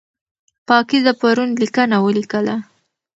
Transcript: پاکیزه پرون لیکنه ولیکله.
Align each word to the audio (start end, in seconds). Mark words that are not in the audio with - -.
پاکیزه 0.67 1.11
پرون 1.19 1.49
لیکنه 1.61 1.97
ولیکله. 2.05 2.55